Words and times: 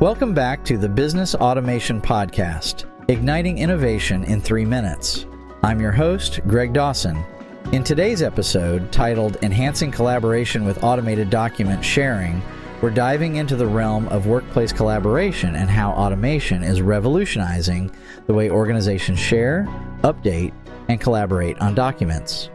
Welcome 0.00 0.34
back 0.34 0.62
to 0.66 0.76
the 0.76 0.90
Business 0.90 1.34
Automation 1.34 2.02
Podcast, 2.02 2.84
igniting 3.08 3.56
innovation 3.56 4.24
in 4.24 4.42
three 4.42 4.66
minutes. 4.66 5.24
I'm 5.62 5.80
your 5.80 5.90
host, 5.90 6.40
Greg 6.46 6.74
Dawson. 6.74 7.24
In 7.72 7.82
today's 7.82 8.20
episode, 8.20 8.92
titled 8.92 9.38
Enhancing 9.42 9.90
Collaboration 9.90 10.66
with 10.66 10.84
Automated 10.84 11.30
Document 11.30 11.82
Sharing, 11.82 12.42
we're 12.82 12.90
diving 12.90 13.36
into 13.36 13.56
the 13.56 13.66
realm 13.66 14.06
of 14.08 14.26
workplace 14.26 14.70
collaboration 14.70 15.56
and 15.56 15.70
how 15.70 15.92
automation 15.92 16.62
is 16.62 16.82
revolutionizing 16.82 17.90
the 18.26 18.34
way 18.34 18.50
organizations 18.50 19.18
share, 19.18 19.64
update, 20.02 20.52
and 20.90 21.00
collaborate 21.00 21.58
on 21.60 21.74
documents. 21.74 22.50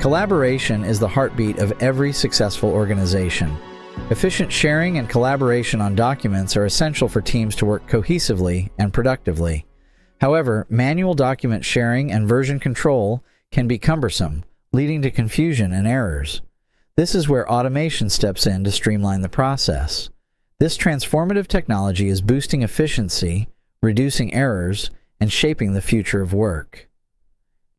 Collaboration 0.00 0.84
is 0.84 1.00
the 1.00 1.08
heartbeat 1.08 1.58
of 1.58 1.82
every 1.82 2.12
successful 2.12 2.70
organization. 2.70 3.56
Efficient 4.10 4.52
sharing 4.52 4.96
and 4.96 5.08
collaboration 5.08 5.80
on 5.80 5.96
documents 5.96 6.56
are 6.56 6.66
essential 6.66 7.08
for 7.08 7.20
teams 7.20 7.56
to 7.56 7.66
work 7.66 7.84
cohesively 7.88 8.70
and 8.78 8.92
productively. 8.92 9.66
However, 10.20 10.68
manual 10.70 11.14
document 11.14 11.64
sharing 11.64 12.12
and 12.12 12.28
version 12.28 12.60
control 12.60 13.24
can 13.50 13.66
be 13.66 13.76
cumbersome, 13.76 14.44
leading 14.72 15.02
to 15.02 15.10
confusion 15.10 15.72
and 15.72 15.88
errors. 15.88 16.42
This 16.94 17.16
is 17.16 17.28
where 17.28 17.50
automation 17.50 18.08
steps 18.08 18.46
in 18.46 18.62
to 18.62 18.70
streamline 18.70 19.22
the 19.22 19.28
process. 19.28 20.10
This 20.60 20.78
transformative 20.78 21.48
technology 21.48 22.08
is 22.08 22.20
boosting 22.20 22.62
efficiency, 22.62 23.48
reducing 23.82 24.32
errors, 24.32 24.92
and 25.18 25.32
shaping 25.32 25.72
the 25.72 25.82
future 25.82 26.22
of 26.22 26.32
work. 26.32 26.88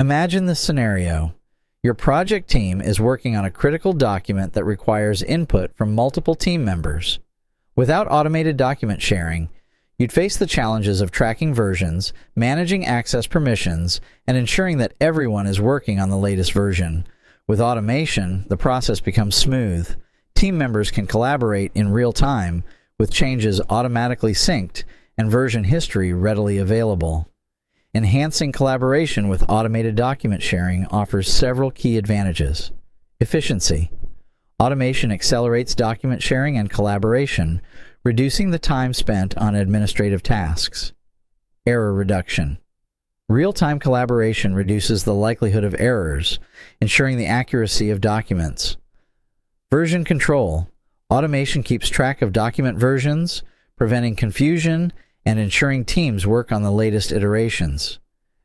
Imagine 0.01 0.47
this 0.47 0.59
scenario. 0.59 1.33
Your 1.81 1.93
project 1.93 2.49
team 2.49 2.81
is 2.81 2.99
working 2.99 3.37
on 3.37 3.45
a 3.45 3.51
critical 3.51 3.93
document 3.93 4.51
that 4.51 4.65
requires 4.65 5.23
input 5.23 5.73
from 5.77 5.95
multiple 5.95 6.35
team 6.35 6.65
members. 6.65 7.19
Without 7.73 8.11
automated 8.11 8.57
document 8.57 9.01
sharing, 9.01 9.47
you'd 9.97 10.11
face 10.11 10.35
the 10.35 10.45
challenges 10.45 10.99
of 10.99 11.09
tracking 11.09 11.53
versions, 11.53 12.11
managing 12.35 12.85
access 12.85 13.27
permissions, 13.27 14.01
and 14.27 14.35
ensuring 14.35 14.77
that 14.79 14.93
everyone 14.99 15.47
is 15.47 15.61
working 15.61 16.01
on 16.01 16.09
the 16.09 16.17
latest 16.17 16.51
version. 16.51 17.07
With 17.47 17.61
automation, 17.61 18.43
the 18.49 18.57
process 18.57 18.99
becomes 18.99 19.35
smooth. 19.35 19.95
Team 20.35 20.57
members 20.57 20.91
can 20.91 21.07
collaborate 21.07 21.71
in 21.75 21.93
real 21.93 22.11
time 22.11 22.65
with 22.97 23.09
changes 23.09 23.61
automatically 23.69 24.33
synced 24.33 24.83
and 25.17 25.31
version 25.31 25.63
history 25.63 26.11
readily 26.11 26.57
available. 26.57 27.29
Enhancing 27.95 28.51
collaboration 28.51 29.29
with 29.29 29.49
automated 29.49 29.95
document 29.95 30.43
sharing 30.43 30.85
offers 30.87 31.27
several 31.27 31.71
key 31.71 31.97
advantages. 31.97 32.71
Efficiency. 33.19 33.89
Automation 34.59 35.11
accelerates 35.11 35.73
document 35.73 36.21
sharing 36.21 36.55
and 36.55 36.69
collaboration, 36.69 37.61
reducing 38.03 38.51
the 38.51 38.59
time 38.59 38.93
spent 38.93 39.35
on 39.39 39.55
administrative 39.55 40.21
tasks. 40.21 40.93
Error 41.65 41.91
reduction. 41.91 42.59
Real 43.27 43.53
time 43.53 43.79
collaboration 43.79 44.53
reduces 44.53 45.03
the 45.03 45.15
likelihood 45.15 45.63
of 45.63 45.75
errors, 45.79 46.37
ensuring 46.79 47.17
the 47.17 47.25
accuracy 47.25 47.89
of 47.89 48.01
documents. 48.01 48.77
Version 49.71 50.03
control. 50.03 50.69
Automation 51.09 51.63
keeps 51.63 51.89
track 51.89 52.21
of 52.21 52.33
document 52.33 52.77
versions, 52.77 53.41
preventing 53.77 54.15
confusion 54.15 54.93
and 55.25 55.39
ensuring 55.39 55.85
teams 55.85 56.25
work 56.25 56.51
on 56.51 56.63
the 56.63 56.71
latest 56.71 57.11
iterations. 57.11 57.99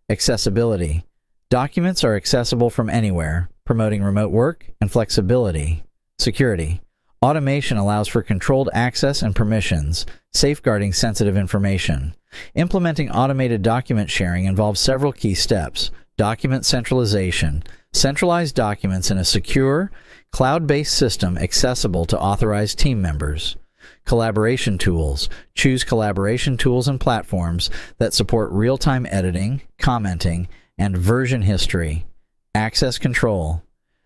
Accessibility. 0.08 1.05
Documents 1.50 2.05
are 2.05 2.17
accessible 2.17 2.70
from 2.70 2.90
anywhere, 2.90 3.48
promoting 3.64 4.02
remote 4.02 4.30
work 4.30 4.67
and 4.80 4.90
flexibility. 4.90 5.84
Security. 6.18 6.80
Automation 7.23 7.79
allows 7.79 8.07
for 8.07 8.23
controlled 8.23 8.68
access 8.74 9.23
and 9.23 9.34
permissions, 9.34 10.05
safeguarding 10.33 10.92
sensitive 10.92 11.36
information. 11.36 12.14
Implementing 12.55 13.11
automated 13.11 13.63
document 13.63 14.11
sharing 14.11 14.45
involves 14.45 14.80
several 14.80 15.13
key 15.13 15.34
steps 15.34 15.90
document 16.17 16.64
centralization, 16.64 17.63
centralized 17.92 18.55
documents 18.55 19.11
in 19.11 19.18
a 19.18 19.24
secure, 19.24 19.90
cloud 20.33 20.67
based 20.67 20.96
system 20.96 21.39
accessible 21.39 22.05
to 22.05 22.18
authorized 22.18 22.79
team 22.79 23.01
members. 23.01 23.57
Collaboration 24.05 24.78
tools. 24.78 25.28
Choose 25.55 25.84
collaboration 25.84 26.56
tools 26.56 26.89
and 26.89 27.00
platforms 27.00 27.70
that 27.98 28.14
support 28.14 28.50
real 28.52 28.78
time 28.78 29.06
editing, 29.11 29.62
commenting, 29.78 30.48
and 30.78 30.96
version 30.96 31.42
history. 31.42 32.06
Access 32.55 32.98
control. 32.98 33.62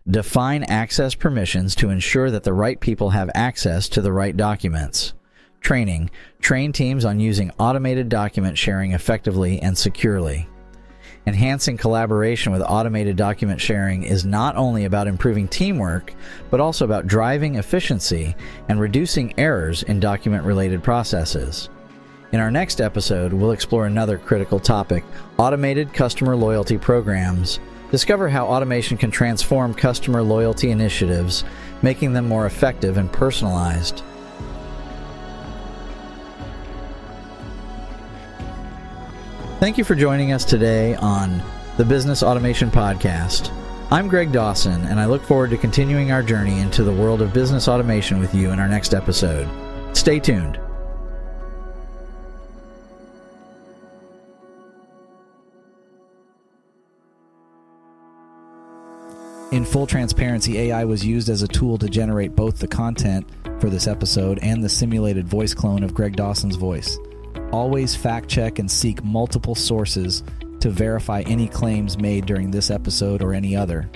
Define 0.09 0.63
access 0.63 1.13
permissions 1.13 1.75
to 1.75 1.89
ensure 1.89 2.31
that 2.31 2.43
the 2.43 2.53
right 2.53 2.79
people 2.79 3.11
have 3.11 3.29
access 3.35 3.89
to 3.89 4.01
the 4.01 4.13
right 4.13 4.35
documents. 4.35 5.13
Training. 5.61 6.09
Train 6.41 6.71
teams 6.71 7.05
on 7.05 7.19
using 7.19 7.51
automated 7.59 8.09
document 8.09 8.57
sharing 8.57 8.93
effectively 8.93 9.61
and 9.61 9.77
securely. 9.77 10.47
Enhancing 11.29 11.77
collaboration 11.77 12.51
with 12.51 12.63
automated 12.63 13.15
document 13.15 13.61
sharing 13.61 14.01
is 14.01 14.25
not 14.25 14.55
only 14.55 14.85
about 14.85 15.05
improving 15.05 15.47
teamwork, 15.47 16.11
but 16.49 16.59
also 16.59 16.85
about 16.85 17.05
driving 17.05 17.53
efficiency 17.53 18.35
and 18.67 18.79
reducing 18.79 19.37
errors 19.37 19.83
in 19.83 19.99
document 19.99 20.43
related 20.43 20.81
processes. 20.81 21.69
In 22.31 22.39
our 22.39 22.49
next 22.49 22.81
episode, 22.81 23.31
we'll 23.31 23.51
explore 23.51 23.85
another 23.85 24.17
critical 24.17 24.59
topic 24.59 25.03
automated 25.37 25.93
customer 25.93 26.35
loyalty 26.35 26.79
programs. 26.79 27.59
Discover 27.91 28.29
how 28.29 28.47
automation 28.47 28.97
can 28.97 29.11
transform 29.11 29.75
customer 29.75 30.23
loyalty 30.23 30.71
initiatives, 30.71 31.43
making 31.83 32.11
them 32.11 32.27
more 32.27 32.47
effective 32.47 32.97
and 32.97 33.13
personalized. 33.13 34.01
Thank 39.59 39.77
you 39.77 39.83
for 39.83 39.93
joining 39.93 40.31
us 40.31 40.45
today 40.45 40.95
on 40.95 41.43
the 41.75 41.83
Business 41.83 42.23
Automation 42.23 42.71
Podcast. 42.71 43.51
I'm 43.91 44.07
Greg 44.07 44.31
Dawson, 44.31 44.85
and 44.85 45.01
I 45.01 45.05
look 45.05 45.21
forward 45.21 45.49
to 45.49 45.57
continuing 45.57 46.13
our 46.13 46.23
journey 46.23 46.59
into 46.59 46.81
the 46.81 46.93
world 46.93 47.21
of 47.21 47.33
business 47.33 47.67
automation 47.67 48.19
with 48.19 48.33
you 48.33 48.51
in 48.51 48.59
our 48.61 48.69
next 48.69 48.93
episode. 48.93 49.49
Stay 49.91 50.17
tuned. 50.17 50.57
In 59.51 59.65
full 59.65 59.87
transparency, 59.87 60.57
AI 60.57 60.85
was 60.85 61.05
used 61.05 61.27
as 61.27 61.41
a 61.41 61.49
tool 61.49 61.77
to 61.79 61.89
generate 61.89 62.33
both 62.33 62.59
the 62.59 62.67
content 62.69 63.29
for 63.59 63.69
this 63.69 63.87
episode 63.87 64.39
and 64.41 64.63
the 64.63 64.69
simulated 64.69 65.27
voice 65.27 65.53
clone 65.53 65.83
of 65.83 65.93
Greg 65.93 66.15
Dawson's 66.15 66.55
voice. 66.55 66.97
Always 67.51 67.95
fact 67.95 68.29
check 68.29 68.59
and 68.59 68.69
seek 68.69 69.03
multiple 69.03 69.55
sources 69.55 70.23
to 70.59 70.69
verify 70.69 71.21
any 71.21 71.47
claims 71.47 71.97
made 71.97 72.25
during 72.25 72.51
this 72.51 72.69
episode 72.69 73.23
or 73.23 73.33
any 73.33 73.55
other. 73.55 73.89